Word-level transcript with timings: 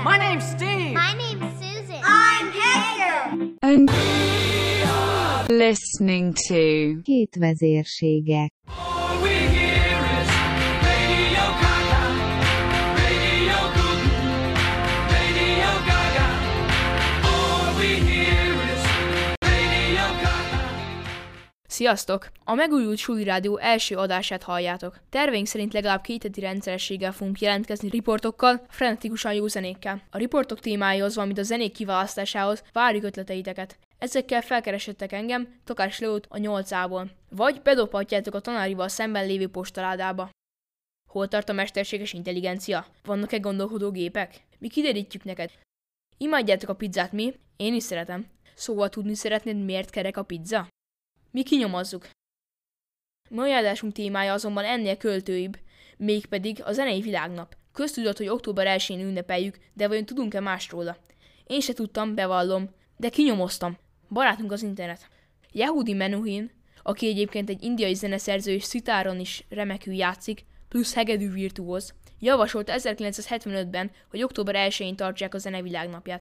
Anna. 0.00 0.04
My 0.04 0.16
name's 0.18 0.44
Steve. 0.50 0.94
My 0.94 1.14
name's 1.14 1.60
Susan. 1.60 2.00
I'm 2.04 2.50
Hector. 2.52 3.56
and 3.62 3.90
listening 5.48 6.34
to 6.48 7.00
Két 7.02 7.36
vezérségek. 7.38 8.52
Sziasztok! 21.80 22.28
A 22.44 22.54
megújult 22.54 22.98
Suli 22.98 23.24
Rádió 23.24 23.58
első 23.58 23.96
adását 23.96 24.42
halljátok. 24.42 25.00
Terveink 25.10 25.46
szerint 25.46 25.72
legalább 25.72 26.00
két 26.00 26.22
heti 26.22 26.40
rendszerességgel 26.40 27.12
fogunk 27.12 27.40
jelentkezni 27.40 27.88
riportokkal, 27.88 28.66
frenetikusan 28.68 29.34
jó 29.34 29.46
zenékkel. 29.46 30.02
A 30.10 30.18
riportok 30.18 30.60
témáihoz, 30.60 31.14
valamint 31.14 31.38
a 31.38 31.42
zenék 31.42 31.72
kiválasztásához 31.72 32.62
várjuk 32.72 33.04
ötleteiteket. 33.04 33.78
Ezekkel 33.98 34.42
felkeresettek 34.42 35.12
engem, 35.12 35.60
Tokás 35.64 35.98
Leót 35.98 36.26
a 36.28 36.36
8-ából. 36.36 37.10
Vagy 37.30 37.62
bedobhatjátok 37.62 38.34
a 38.34 38.40
tanárival 38.40 38.88
szemben 38.88 39.26
lévő 39.26 39.48
postaládába. 39.48 40.30
Hol 41.08 41.28
tart 41.28 41.48
a 41.48 41.52
mesterséges 41.52 42.12
intelligencia? 42.12 42.86
Vannak-e 43.04 43.38
gondolkodó 43.38 43.90
gépek? 43.90 44.46
Mi 44.58 44.68
kiderítjük 44.68 45.24
neked. 45.24 45.50
Imádjátok 46.18 46.68
a 46.68 46.74
pizzát 46.74 47.12
mi? 47.12 47.34
Én 47.56 47.74
is 47.74 47.82
szeretem. 47.82 48.26
Szóval 48.54 48.88
tudni 48.88 49.14
szeretnéd, 49.14 49.64
miért 49.64 49.90
kerek 49.90 50.16
a 50.16 50.22
pizza? 50.22 50.68
Mi 51.30 51.42
kinyomozzuk. 51.42 52.08
Mai 53.30 53.52
adásunk 53.52 53.92
témája 53.92 54.32
azonban 54.32 54.64
ennél 54.64 54.96
költőibb, 54.96 55.58
mégpedig 55.96 56.62
a 56.64 56.72
zenei 56.72 57.00
világnap. 57.00 57.56
Köztudott, 57.72 58.16
hogy 58.16 58.28
október 58.28 58.78
1-én 58.78 59.00
ünnepeljük, 59.00 59.58
de 59.72 59.88
vajon 59.88 60.04
tudunk-e 60.04 60.40
másról? 60.40 60.96
Én 61.46 61.60
se 61.60 61.72
tudtam, 61.72 62.14
bevallom, 62.14 62.70
de 62.96 63.08
kinyomoztam. 63.08 63.78
Barátunk 64.08 64.52
az 64.52 64.62
internet. 64.62 65.08
Yehudi 65.52 65.92
Menuhin, 65.92 66.50
aki 66.82 67.06
egyébként 67.06 67.48
egy 67.48 67.62
indiai 67.62 67.94
zeneszerző 67.94 68.52
és 68.52 68.64
szitáron 68.64 69.20
is 69.20 69.44
remekül 69.48 69.94
játszik, 69.94 70.44
plusz 70.68 70.94
hegedű 70.94 71.30
virtuóz, 71.30 71.94
javasolta 72.18 72.72
1975-ben, 72.76 73.90
hogy 74.10 74.22
október 74.22 74.54
1-én 74.68 74.96
tartsák 74.96 75.34
a 75.34 75.38
zenevilágnapját. 75.38 76.20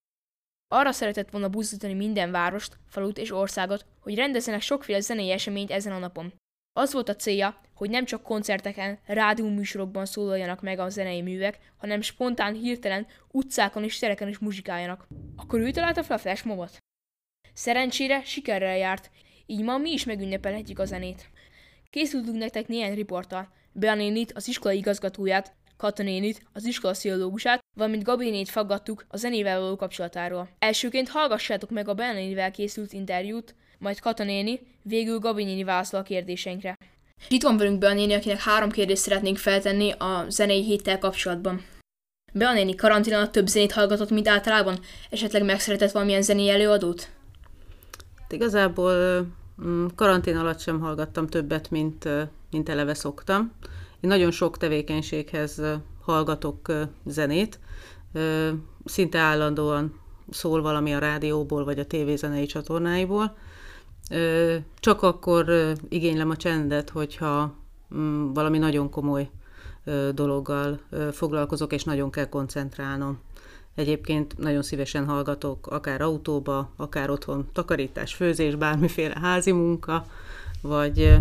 Arra 0.71 0.91
szeretett 0.91 1.29
volna 1.29 1.49
buzdítani 1.49 1.93
minden 1.93 2.31
várost, 2.31 2.77
falut 2.87 3.17
és 3.17 3.31
országot, 3.31 3.85
hogy 3.99 4.15
rendezzenek 4.15 4.61
sokféle 4.61 4.99
zenei 4.99 5.31
eseményt 5.31 5.71
ezen 5.71 5.93
a 5.93 5.97
napon. 5.97 6.33
Az 6.73 6.93
volt 6.93 7.09
a 7.09 7.15
célja, 7.15 7.61
hogy 7.73 7.89
nem 7.89 8.05
csak 8.05 8.23
koncerteken, 8.23 8.99
rádióműsorokban 9.05 10.05
szólaljanak 10.05 10.61
meg 10.61 10.79
a 10.79 10.89
zenei 10.89 11.21
művek, 11.21 11.59
hanem 11.77 12.01
spontán, 12.01 12.53
hirtelen, 12.53 13.07
utcákon 13.31 13.83
és 13.83 13.99
tereken 13.99 14.27
is 14.27 14.37
muzsikáljanak. 14.37 15.07
Akkor 15.35 15.59
ő 15.59 15.71
találta 15.71 16.03
fel 16.03 16.15
a 16.15 16.19
flashmobot? 16.19 16.77
Szerencsére 17.53 18.23
sikerrel 18.23 18.77
járt, 18.77 19.11
így 19.45 19.63
ma 19.63 19.77
mi 19.77 19.91
is 19.91 20.05
megünnepelhetjük 20.05 20.79
a 20.79 20.85
zenét. 20.85 21.29
Készültünk 21.89 22.37
nektek 22.37 22.67
néhány 22.67 22.93
riporttal. 22.93 23.53
Bea 23.71 23.95
nénit, 23.95 24.31
az 24.31 24.47
iskola 24.47 24.73
igazgatóját, 24.73 25.57
Kata 25.79 26.03
nénit, 26.03 26.45
az 26.53 26.65
iskola 26.65 26.93
pszichológusát, 26.93 27.59
valamint 27.79 28.03
Gabi 28.03 28.29
nénit 28.29 28.49
faggattuk 28.49 29.05
a 29.07 29.17
zenével 29.17 29.59
való 29.59 29.75
kapcsolatáról. 29.75 30.49
Elsőként 30.59 31.09
hallgassátok 31.09 31.69
meg 31.69 31.87
a 31.87 31.93
Bea 31.93 32.13
nénivel 32.13 32.51
készült 32.51 32.93
interjút, 32.93 33.55
majd 33.77 33.99
Kata 33.99 34.23
néni, 34.23 34.59
végül 34.81 35.19
Gabi 35.19 35.43
néni 35.43 35.63
válaszol 35.63 35.99
a 35.99 36.03
kérdéseinkre. 36.03 36.77
Itt 37.27 37.43
van 37.43 37.57
velünk 37.57 37.79
Bea 37.79 37.93
néni, 37.93 38.13
akinek 38.13 38.41
három 38.41 38.71
kérdést 38.71 39.01
szeretnénk 39.01 39.37
feltenni 39.37 39.91
a 39.91 40.25
zenei 40.27 40.63
héttel 40.63 40.99
kapcsolatban. 40.99 41.65
Bea 42.33 42.53
néni 42.53 42.75
karantén 42.75 43.13
alatt 43.13 43.31
több 43.31 43.47
zenét 43.47 43.71
hallgatott, 43.71 44.09
mint 44.09 44.27
általában? 44.27 44.79
Esetleg 45.09 45.43
megszeretett 45.45 45.91
valamilyen 45.91 46.21
zenei 46.21 46.49
előadót? 46.49 47.09
Hát 48.21 48.31
Igazából 48.31 49.21
mm, 49.63 49.85
karantén 49.95 50.37
alatt 50.37 50.59
sem 50.59 50.79
hallgattam 50.79 51.27
többet, 51.27 51.69
mint, 51.69 52.07
mint 52.51 52.69
eleve 52.69 52.93
szoktam. 52.93 53.51
Én 53.99 54.09
nagyon 54.09 54.31
sok 54.31 54.57
tevékenységhez 54.57 55.61
hallgatok 56.09 56.71
zenét, 57.05 57.59
szinte 58.85 59.19
állandóan 59.19 59.99
szól 60.29 60.61
valami 60.61 60.93
a 60.93 60.99
rádióból, 60.99 61.63
vagy 61.63 61.79
a 61.79 61.85
tévézenei 61.85 62.45
csatornáiból. 62.45 63.37
Csak 64.79 65.01
akkor 65.01 65.73
igénylem 65.89 66.29
a 66.29 66.35
csendet, 66.35 66.89
hogyha 66.89 67.53
mm, 67.95 68.33
valami 68.33 68.57
nagyon 68.57 68.89
komoly 68.89 69.29
dologgal 70.13 70.79
foglalkozok, 71.11 71.73
és 71.73 71.83
nagyon 71.83 72.11
kell 72.11 72.29
koncentrálnom. 72.29 73.19
Egyébként 73.75 74.37
nagyon 74.37 74.61
szívesen 74.61 75.05
hallgatok 75.05 75.67
akár 75.67 76.01
autóba, 76.01 76.71
akár 76.75 77.09
otthon 77.09 77.47
takarítás, 77.53 78.13
főzés, 78.13 78.55
bármiféle 78.55 79.17
házi 79.21 79.51
munka, 79.51 80.05
vagy 80.61 81.17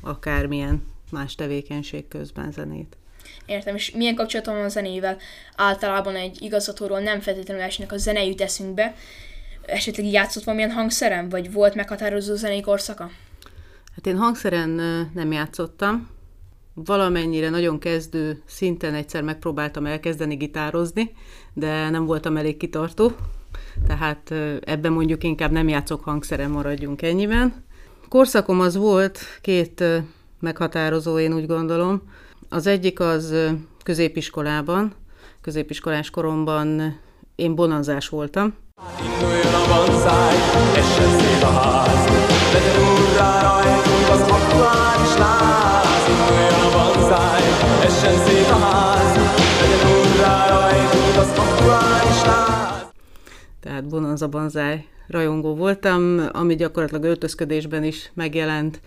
akármilyen 0.00 0.82
más 1.10 1.34
tevékenység 1.34 2.08
közben 2.08 2.52
zenét. 2.52 2.96
Értem, 3.46 3.74
és 3.74 3.90
milyen 3.90 4.14
kapcsolatom 4.14 4.54
van 4.54 4.64
a 4.64 4.68
zenével? 4.68 5.16
Általában 5.56 6.16
egy 6.16 6.42
igazgatóról 6.42 7.00
nem 7.00 7.20
feltétlenül 7.20 7.62
esnek 7.62 7.92
a 7.92 7.96
zene 7.96 8.24
jut 8.24 8.40
eszünkbe. 8.40 8.94
Esetleg 9.66 10.06
játszott 10.06 10.44
valamilyen 10.44 10.70
hangszerem, 10.70 11.28
vagy 11.28 11.52
volt 11.52 11.74
meghatározó 11.74 12.34
zenei 12.34 12.60
korszaka? 12.60 13.10
Hát 13.94 14.06
én 14.06 14.16
hangszeren 14.16 14.70
nem 15.14 15.32
játszottam, 15.32 16.08
valamennyire 16.74 17.50
nagyon 17.50 17.78
kezdő 17.78 18.42
szinten 18.46 18.94
egyszer 18.94 19.22
megpróbáltam 19.22 19.86
elkezdeni 19.86 20.34
gitározni, 20.34 21.12
de 21.52 21.90
nem 21.90 22.04
voltam 22.04 22.36
elég 22.36 22.56
kitartó, 22.56 23.12
tehát 23.86 24.30
ebben 24.64 24.92
mondjuk 24.92 25.24
inkább 25.24 25.50
nem 25.50 25.68
játszok 25.68 26.04
hangszeren, 26.04 26.50
maradjunk 26.50 27.02
ennyiben. 27.02 27.64
Korszakom 28.08 28.60
az 28.60 28.76
volt 28.76 29.20
két 29.40 29.84
meghatározó, 30.40 31.18
én 31.18 31.34
úgy 31.34 31.46
gondolom. 31.46 32.02
Az 32.54 32.66
egyik 32.66 33.00
az 33.00 33.34
középiskolában, 33.84 34.94
középiskolás 35.40 36.10
koromban 36.10 36.98
én 37.34 37.54
bonanzás 37.54 38.08
voltam, 38.08 38.54
Induljon 39.04 39.54
a 39.54 39.64
banzáj, 39.68 40.36
essen 40.76 41.18
szét 41.20 41.42
a 41.42 41.46
ház, 41.46 42.04
legyen 42.52 42.76
úrrá 42.82 43.40
rajtunk 43.42 44.08
az 44.10 44.20
aktuális 44.20 45.16
láz. 45.18 46.08
Induljon 46.08 46.60
a 46.66 46.70
banzáj, 46.76 47.42
essen 47.84 48.16
szét 48.26 48.48
a 48.50 48.58
ház, 48.58 49.16
legyen 49.60 49.96
úrrá 49.96 50.48
rajtunk 50.48 51.16
az 51.16 51.38
aktuális 51.38 52.22
láz. 52.24 52.86
tehát 53.60 53.88
Bonanza 53.88 54.28
Banzai 54.28 54.86
rajongó 55.06 55.54
voltam, 55.54 56.20
ami 56.32 56.54
gyakorlatilag 56.54 57.04
öltözködésben 57.04 57.84
is 57.84 58.10
megjelent 58.14 58.80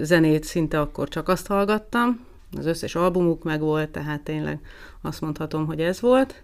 zenét, 0.00 0.44
szinte 0.44 0.80
akkor 0.80 1.08
csak 1.08 1.28
azt 1.28 1.46
hallgattam. 1.46 2.32
Az 2.58 2.66
összes 2.66 2.94
albumuk 2.94 3.42
meg 3.42 3.60
volt, 3.60 3.90
tehát 3.90 4.20
tényleg 4.20 4.58
azt 5.02 5.20
mondhatom, 5.20 5.66
hogy 5.66 5.80
ez 5.80 6.00
volt. 6.00 6.42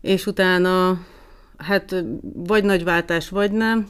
És 0.00 0.26
utána, 0.26 1.00
hát 1.56 2.04
vagy 2.34 2.64
nagy 2.64 2.84
váltás, 2.84 3.28
vagy 3.28 3.52
nem, 3.52 3.88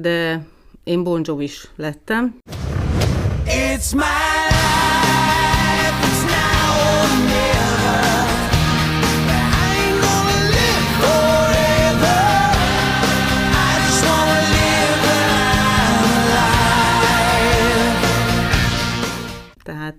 de 0.00 0.46
én 0.84 1.02
Bon 1.02 1.22
is 1.38 1.70
lettem. 1.76 2.38
It's 3.44 3.94
my 3.94 4.29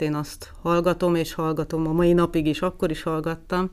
Tehát 0.01 0.15
én 0.15 0.21
azt 0.21 0.51
hallgatom, 0.61 1.15
és 1.15 1.33
hallgatom 1.33 1.87
a 1.87 1.91
mai 1.91 2.13
napig 2.13 2.47
is, 2.47 2.61
akkor 2.61 2.91
is 2.91 3.03
hallgattam, 3.03 3.71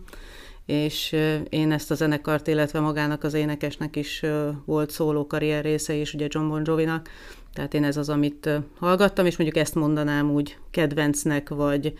és 0.66 1.16
én 1.48 1.72
ezt 1.72 1.91
a 1.91 1.95
zenekart, 1.95 2.47
illetve 2.47 2.80
magának 2.80 3.25
az 3.25 3.34
énekesnek 3.34 3.97
is 3.97 4.22
volt 4.65 4.91
szóló 4.91 5.27
karrier 5.27 5.65
része 5.65 5.95
is, 5.95 6.15
ugye 6.15 6.27
John 6.28 6.48
Bon 6.48 6.63
Jovinak, 6.65 7.09
tehát 7.53 7.75
én 7.75 7.84
ez 7.84 7.97
az, 7.97 8.09
amit 8.09 8.51
hallgattam, 8.78 9.27
és 9.27 9.36
mondjuk 9.36 9.65
ezt 9.65 9.75
mondanám 9.75 10.30
úgy 10.30 10.57
kedvencnek, 10.71 11.48
vagy 11.48 11.92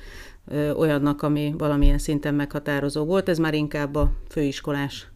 olyannak, 0.77 1.23
ami 1.23 1.55
valamilyen 1.59 1.99
szinten 1.99 2.35
meghatározó 2.35 3.05
volt, 3.05 3.29
ez 3.29 3.39
már 3.39 3.55
inkább 3.55 3.95
a 3.95 4.13
főiskolás 4.29 5.07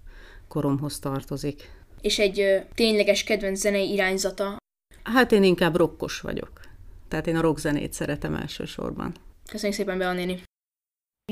koromhoz 0.48 0.98
tartozik. 0.98 1.70
És 2.00 2.18
egy 2.18 2.40
ö, 2.40 2.56
tényleges 2.74 3.24
kedvenc 3.24 3.58
zenei 3.58 3.92
irányzata. 3.92 4.56
Hát 5.02 5.32
én 5.32 5.42
inkább 5.42 5.76
rokkos 5.76 6.20
vagyok. 6.20 6.71
Tehát 7.12 7.26
én 7.26 7.36
a 7.36 7.40
rockzenét 7.40 7.92
szeretem 7.92 8.34
elsősorban. 8.34 9.14
Köszönjük 9.50 9.78
szépen, 9.78 9.98
Bea 9.98 10.12
néni. 10.12 10.42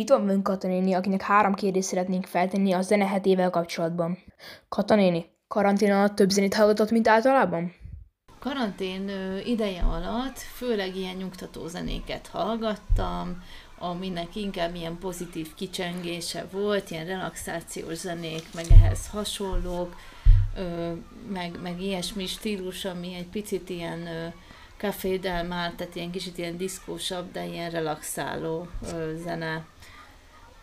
Itt 0.01 0.09
van 0.09 0.27
velünk 0.27 0.43
Kata 0.43 0.69
néni, 0.69 0.93
akinek 0.93 1.23
három 1.23 1.55
kérdést 1.55 1.89
szeretnénk 1.89 2.27
feltenni 2.27 2.73
a 2.73 2.83
zenehetével 2.83 3.51
kapcsolatban. 3.51 4.19
Kata 4.69 4.95
néni, 4.95 5.27
karantén 5.49 5.93
alatt 5.93 6.15
több 6.15 6.31
zenét 6.31 6.55
hallgatott, 6.55 6.91
mint 6.91 7.09
általában? 7.09 7.73
Karantén 8.39 9.11
ideje 9.45 9.83
alatt 9.83 10.39
főleg 10.39 10.97
ilyen 10.97 11.17
nyugtató 11.17 11.67
zenéket 11.67 12.27
hallgattam, 12.27 13.43
aminek 13.79 14.37
inkább 14.37 14.75
ilyen 14.75 14.99
pozitív 14.99 15.55
kicsengése 15.55 16.47
volt, 16.53 16.91
ilyen 16.91 17.07
relaxációs 17.07 17.97
zenék, 17.97 18.45
meg 18.55 18.67
ehhez 18.71 19.09
hasonlók, 19.09 19.97
meg, 21.33 21.59
meg 21.63 21.83
ilyesmi 21.83 22.27
stílus, 22.27 22.85
ami 22.85 23.15
egy 23.15 23.29
picit 23.29 23.69
ilyen 23.71 24.33
Café 24.81 25.17
Del 25.17 25.45
Mar, 25.45 25.73
tehát 25.77 25.95
ilyen 25.95 26.11
kicsit 26.11 26.39
ilyen 26.39 26.57
diszkósabb, 26.57 27.33
de 27.33 27.45
ilyen 27.47 27.71
relaxáló 27.71 28.69
ö, 28.93 29.13
zene. 29.25 29.65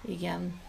Igen. 0.08 0.62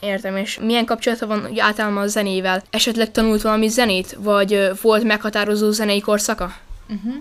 Értem, 0.00 0.36
és 0.36 0.58
milyen 0.58 0.84
kapcsolata 0.84 1.26
van 1.26 1.46
úgy 1.50 1.58
általában 1.58 2.02
a 2.02 2.06
zenével? 2.06 2.62
Esetleg 2.70 3.10
tanult 3.10 3.42
valami 3.42 3.68
zenét, 3.68 4.16
vagy 4.18 4.52
ö, 4.52 4.72
volt 4.82 5.04
meghatározó 5.04 5.70
zenei 5.70 6.00
korszaka? 6.00 6.54
Uh-huh. 6.88 7.14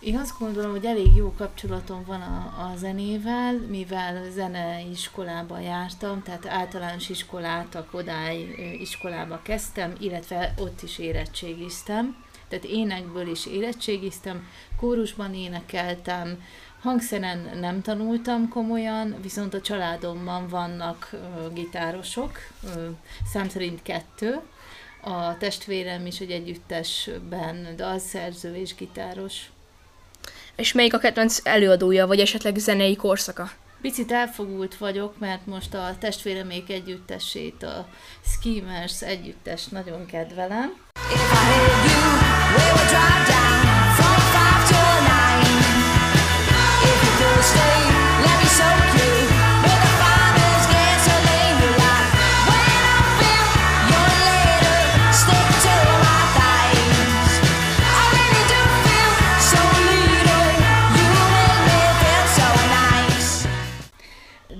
Én 0.00 0.16
azt 0.16 0.38
gondolom, 0.38 0.70
hogy 0.70 0.84
elég 0.84 1.14
jó 1.16 1.34
kapcsolatom 1.38 2.04
van 2.06 2.20
a, 2.20 2.62
a 2.62 2.76
zenével, 2.76 3.54
mivel 3.68 4.30
zeneiskolába 4.34 5.58
jártam, 5.58 6.22
tehát 6.22 6.46
általános 6.46 7.08
iskolát, 7.08 7.74
a 7.74 7.86
Kodály 7.90 8.38
iskolába 8.80 9.40
kezdtem, 9.42 9.92
illetve 9.98 10.54
ott 10.58 10.82
is 10.82 10.98
érettségiztem. 10.98 12.16
Tehát 12.50 12.64
énekből 12.64 13.28
is 13.28 13.46
érettségiztem, 13.46 14.48
kórusban 14.76 15.34
énekeltem, 15.34 16.42
hangszeren 16.80 17.58
nem 17.60 17.82
tanultam 17.82 18.48
komolyan, 18.48 19.16
viszont 19.22 19.54
a 19.54 19.60
családomban 19.60 20.48
vannak 20.48 21.10
gitárosok, 21.52 22.38
ö, 22.64 22.88
szám 23.32 23.48
szerint 23.48 23.82
kettő, 23.82 24.40
a 25.02 25.36
testvérem 25.38 26.06
is 26.06 26.20
egy 26.20 26.30
együttesben 26.30 27.76
dalszerző 27.76 28.54
és 28.54 28.74
gitáros. 28.74 29.50
És 30.56 30.72
melyik 30.72 30.94
a 30.94 30.98
kedvenc 30.98 31.40
előadója, 31.42 32.06
vagy 32.06 32.20
esetleg 32.20 32.56
zenei 32.56 32.96
korszaka? 32.96 33.50
Picit 33.80 34.12
elfogult 34.12 34.76
vagyok, 34.76 35.18
mert 35.18 35.46
most 35.46 35.74
a 35.74 35.96
testvéremék 35.98 36.70
együttesét, 36.70 37.62
a 37.62 37.88
Schemers 38.24 39.02
együttes 39.02 39.66
nagyon 39.66 40.06
kedvelem. 40.06 40.76
If 41.12 41.32
I 41.32 41.99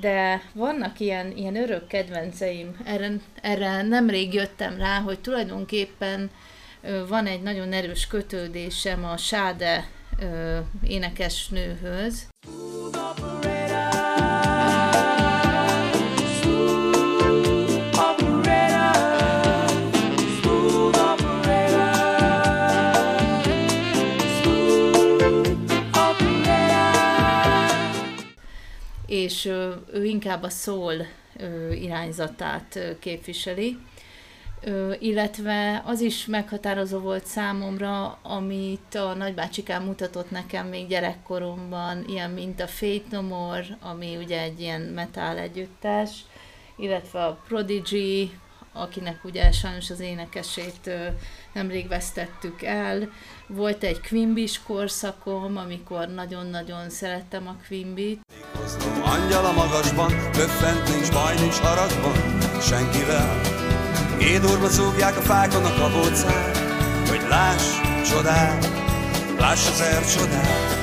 De 0.00 0.42
vannak 0.52 1.00
ilyen, 1.00 1.36
ilyen 1.36 1.56
örök 1.56 1.86
kedvenceim. 1.86 2.76
Erre, 2.84 3.10
erre 3.42 3.82
nemrég 3.82 4.34
jöttem 4.34 4.76
rá, 4.78 5.00
hogy 5.00 5.20
tulajdonképpen 5.20 6.30
van 7.08 7.26
egy 7.26 7.42
nagyon 7.42 7.72
erős 7.72 8.06
kötődésem 8.06 9.04
a 9.04 9.16
Sáde 9.16 9.88
énekesnőhöz. 10.82 12.28
és 29.06 29.44
ő 29.92 30.04
inkább 30.04 30.42
a 30.42 30.48
szól 30.48 30.94
irányzatát 31.72 32.96
képviseli. 32.98 33.78
Illetve 34.98 35.82
az 35.86 36.00
is 36.00 36.26
meghatározó 36.26 36.98
volt 36.98 37.26
számomra, 37.26 38.18
amit 38.22 38.94
a 38.94 39.14
nagybácsikám 39.14 39.84
mutatott 39.84 40.30
nekem 40.30 40.66
még 40.66 40.88
gyerekkoromban, 40.88 42.04
ilyen 42.08 42.30
mint 42.30 42.60
a 42.60 42.66
Fate 42.66 43.04
No 43.10 43.22
More, 43.22 43.64
ami 43.80 44.16
ugye 44.16 44.40
egy 44.40 44.60
ilyen 44.60 44.80
metal 44.80 45.38
együttes, 45.38 46.10
illetve 46.76 47.24
a 47.24 47.40
Prodigy, 47.46 48.38
akinek 48.72 49.24
ugye 49.24 49.52
sajnos 49.52 49.90
az 49.90 50.00
énekesét 50.00 50.90
nemrég 51.52 51.88
vesztettük 51.88 52.62
el. 52.62 53.10
Volt 53.46 53.82
egy 53.82 54.00
Quimbis 54.08 54.62
korszakom, 54.62 55.56
amikor 55.56 56.08
nagyon-nagyon 56.08 56.90
szerettem 56.90 57.48
a 57.48 57.56
Quimbit, 57.68 58.20
angyal 59.04 59.44
a 59.44 59.52
magasban, 59.52 60.08
többfent 60.32 60.88
nincs 60.88 61.12
baj, 61.12 61.34
nincs 61.34 61.58
haragban, 61.58 62.40
senkivel. 62.60 63.59
Édorba 64.20 64.68
zúgják 64.68 65.16
a 65.16 65.20
fákon 65.20 65.64
a 65.64 65.74
kabócát, 65.74 66.56
hogy 67.08 67.20
láss 67.28 67.80
csodát, 68.10 68.68
láss 69.38 69.68
az 69.68 69.80
er 69.80 70.06
csodát. 70.06 70.78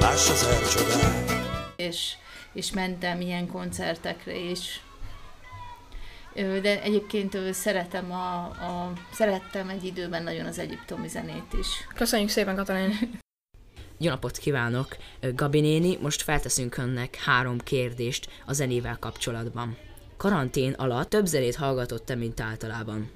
Láss 0.00 0.30
az 0.30 0.42
er 0.44 0.68
csodát. 0.68 1.32
és, 1.76 2.12
és 2.52 2.72
mentem 2.72 3.20
ilyen 3.20 3.46
koncertekre 3.46 4.36
is. 4.36 4.80
De 6.34 6.82
egyébként 6.82 7.38
szeretem, 7.52 8.12
a, 8.12 8.44
a, 8.44 8.92
szerettem 9.12 9.68
egy 9.68 9.84
időben 9.84 10.22
nagyon 10.22 10.46
az 10.46 10.58
egyiptomi 10.58 11.08
zenét 11.08 11.52
is. 11.60 11.66
Köszönjük 11.94 12.28
szépen, 12.28 12.56
Katalin! 12.56 13.18
Jó 13.98 14.10
napot 14.10 14.36
kívánok! 14.36 14.96
Gabi 15.34 15.60
néni, 15.60 15.98
most 16.00 16.22
felteszünk 16.22 16.76
önnek 16.76 17.16
három 17.16 17.58
kérdést 17.58 18.28
a 18.46 18.52
zenével 18.52 18.96
kapcsolatban. 19.00 19.87
Karantén 20.18 20.72
alatt 20.72 21.10
több 21.10 21.26
zenét 21.26 21.54
hallgatott-e, 21.56 22.14
mint 22.14 22.40
általában? 22.40 23.10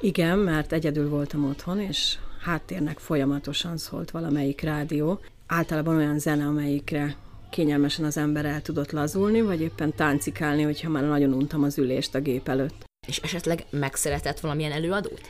Igen, 0.00 0.38
mert 0.38 0.72
egyedül 0.72 1.08
voltam 1.08 1.44
otthon, 1.44 1.80
és 1.80 2.18
háttérnek 2.42 2.98
folyamatosan 2.98 3.76
szólt 3.76 4.10
valamelyik 4.10 4.60
rádió. 4.60 5.20
Általában 5.46 5.96
olyan 5.96 6.18
zene, 6.18 6.46
amelyikre 6.46 7.16
kényelmesen 7.50 8.04
az 8.04 8.16
ember 8.16 8.44
el 8.44 8.62
tudott 8.62 8.90
lazulni, 8.90 9.40
vagy 9.40 9.60
éppen 9.60 9.94
táncikálni, 9.94 10.62
hogyha 10.62 10.88
már 10.88 11.02
nagyon 11.02 11.32
untam 11.32 11.62
az 11.62 11.78
ülést 11.78 12.14
a 12.14 12.20
gép 12.20 12.48
előtt. 12.48 12.84
És 13.06 13.18
esetleg 13.18 13.64
megszeretett 13.70 14.40
valamilyen 14.40 14.72
előadót? 14.72 15.20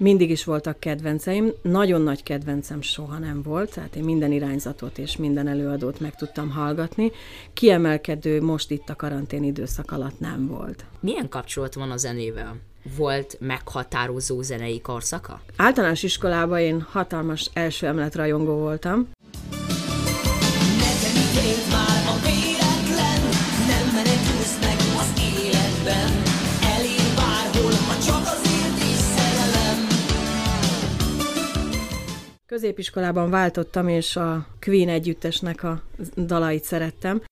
Mindig 0.00 0.30
is 0.30 0.44
voltak 0.44 0.80
kedvenceim, 0.80 1.52
nagyon 1.62 2.02
nagy 2.02 2.22
kedvencem 2.22 2.82
soha 2.82 3.18
nem 3.18 3.42
volt, 3.42 3.74
tehát 3.74 3.96
én 3.96 4.04
minden 4.04 4.32
irányzatot 4.32 4.98
és 4.98 5.16
minden 5.16 5.48
előadót 5.48 6.00
meg 6.00 6.14
tudtam 6.14 6.50
hallgatni. 6.50 7.10
Kiemelkedő 7.52 8.42
most 8.42 8.70
itt 8.70 8.88
a 8.88 8.96
karantén 8.96 9.42
időszak 9.42 9.90
alatt 9.90 10.20
nem 10.20 10.46
volt. 10.46 10.84
Milyen 11.00 11.28
kapcsolat 11.28 11.74
van 11.74 11.90
a 11.90 11.96
zenével? 11.96 12.56
Volt 12.96 13.36
meghatározó 13.40 14.42
zenei 14.42 14.80
korszaka? 14.80 15.40
Általános 15.56 16.02
iskolában 16.02 16.58
én 16.58 16.80
hatalmas 16.80 17.50
első 17.52 17.86
emelet 17.86 18.14
rajongó 18.14 18.54
voltam, 18.54 19.08
Középiskolában 32.58 33.30
váltottam, 33.30 33.88
és 33.88 34.16
a 34.16 34.46
Queen 34.60 34.88
együttesnek 34.88 35.62
a 35.62 35.82
dalait 36.16 36.64
szerettem. 36.64 37.22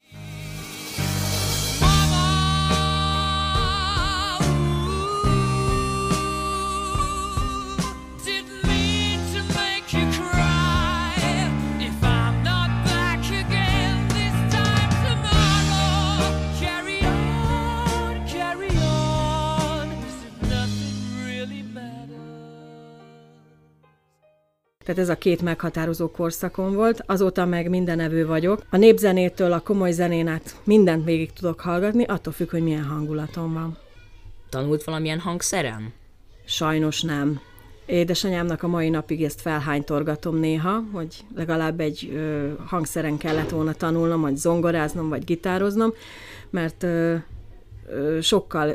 Tehát 24.87 25.01
ez 25.01 25.09
a 25.09 25.17
két 25.17 25.43
meghatározó 25.43 26.11
korszakom 26.11 26.73
volt, 26.73 27.03
azóta 27.07 27.45
meg 27.45 27.69
mindenevő 27.69 28.27
vagyok. 28.27 28.63
A 28.71 28.77
népzenétől 28.77 29.53
a 29.53 29.61
komoly 29.61 29.93
zenén 29.93 30.27
át 30.27 30.57
mindent 30.65 31.05
végig 31.05 31.33
tudok 31.33 31.61
hallgatni, 31.61 32.05
attól 32.05 32.33
függ, 32.33 32.51
hogy 32.51 32.63
milyen 32.63 32.85
hangulatom 32.85 33.53
van. 33.53 33.77
Tanult 34.49 34.85
valamilyen 34.85 35.19
hangszeren? 35.19 35.93
Sajnos 36.45 37.03
nem. 37.03 37.41
Édesanyámnak 37.87 38.63
a 38.63 38.69
mai 38.69 38.89
napig 38.89 39.25
ezt 39.25 39.41
felhánytorgatom 39.41 40.37
néha, 40.37 40.83
hogy 40.93 41.25
legalább 41.35 41.81
egy 41.81 42.11
ö, 42.15 42.49
hangszeren 42.67 43.17
kellett 43.17 43.51
volna 43.51 43.73
tanulnom, 43.73 44.21
vagy 44.21 44.37
zongoráznom, 44.37 45.09
vagy 45.09 45.25
gitároznom, 45.25 45.93
mert 46.51 46.83
ö, 46.83 47.15
ö, 47.89 48.21
sokkal 48.21 48.69
ö, 48.69 48.75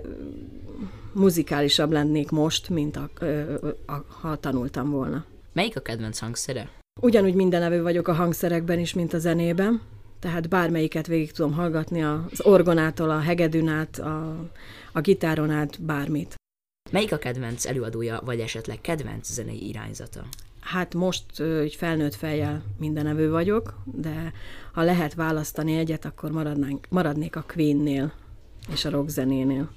muzikálisabb 1.14 1.92
lennék 1.92 2.30
most, 2.30 2.70
mint 2.70 2.96
a, 2.96 3.10
ö, 3.20 3.54
a, 3.86 3.94
ha 4.22 4.36
tanultam 4.36 4.90
volna. 4.90 5.26
Melyik 5.54 5.76
a 5.76 5.82
kedvenc 5.82 6.20
hangszere? 6.20 6.70
Ugyanúgy 7.02 7.34
mindenevő 7.34 7.82
vagyok 7.82 8.08
a 8.08 8.14
hangszerekben 8.14 8.80
is, 8.80 8.94
mint 8.94 9.14
a 9.14 9.20
zenében, 9.20 9.82
tehát 10.20 10.50
bármelyiket 10.50 11.08
végig 11.08 11.32
tudom 11.32 11.54
hallgatni, 11.54 12.04
az 12.04 12.42
orgonától, 12.42 13.10
a 13.10 13.20
hegedűn 13.20 13.68
át, 13.68 14.00
a, 14.00 14.50
a 14.92 15.02
gitáron 15.02 15.50
át, 15.50 15.82
bármit. 15.82 16.36
Melyik 16.92 17.12
a 17.12 17.18
kedvenc 17.18 17.66
előadója, 17.66 18.22
vagy 18.26 18.40
esetleg 18.40 18.82
kedvenc 18.82 19.32
zenei 19.32 19.68
irányzata? 19.68 20.26
Hát 20.60 20.94
most 20.94 21.40
egy 21.40 21.76
felnőtt 21.76 22.16
fejjel 22.16 22.64
mindenevő 22.78 23.30
vagyok, 23.30 23.74
de 23.86 24.34
ha 24.74 24.84
lehet 24.84 25.14
választani 25.14 25.78
egyet, 25.78 26.06
akkor 26.06 26.32
maradnánk, 26.32 26.88
maradnék 26.90 27.36
a 27.36 27.46
Queen-nél 27.54 28.14
és 28.72 28.86
a 28.86 28.90
rockzenénél. 28.90 29.72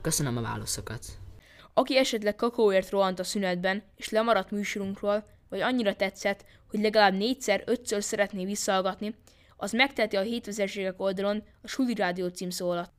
Köszönöm 0.00 0.36
a 0.36 0.40
válaszokat. 0.40 1.06
Aki 1.74 1.96
esetleg 1.96 2.36
kakaóért 2.36 2.90
rohant 2.90 3.18
a 3.18 3.24
szünetben, 3.24 3.82
és 3.96 4.08
lemaradt 4.08 4.50
műsorunkról, 4.50 5.26
vagy 5.48 5.60
annyira 5.60 5.96
tetszett, 5.96 6.44
hogy 6.70 6.80
legalább 6.80 7.14
négyszer, 7.14 7.62
ötször 7.66 8.02
szeretné 8.02 8.44
visszahallgatni, 8.44 9.14
az 9.56 9.72
megteheti 9.72 10.16
a 10.16 10.20
hétvezérségek 10.20 11.00
oldalon 11.00 11.42
a 11.62 11.68
Suli 11.68 11.94
Rádió 11.94 12.28
címszó 12.28 12.70
alatt. 12.70 12.92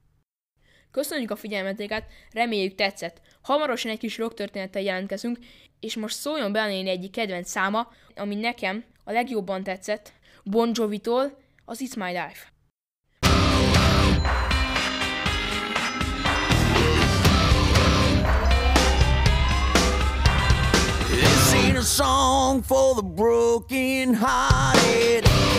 Köszönjük 0.92 1.32
a 1.32 1.36
figyelmeteket, 1.36 2.06
reméljük 2.32 2.76
tetszett. 2.76 3.22
Hamarosan 3.42 3.92
egy 3.92 4.00
kis 4.00 4.18
rock 4.18 4.34
történettel 4.34 4.82
jelentkezünk, 4.82 5.38
és 5.80 5.96
most 5.96 6.16
szóljon 6.16 6.52
be 6.52 6.64
egyik 6.64 7.12
kedvenc 7.12 7.50
száma, 7.50 7.92
ami 8.16 8.36
nekem 8.36 8.86
a 9.04 9.12
legjobban 9.12 9.64
tetszett, 9.64 10.14
Bon 10.44 10.72
Jovi-tól, 10.74 11.38
az 11.66 11.80
It's 11.84 11.98
My 11.98 12.12
Life. 12.12 12.51
A 21.82 21.84
song 21.84 22.62
for 22.62 22.94
the 22.94 23.02
broken 23.02 24.14
hearted. 24.14 25.51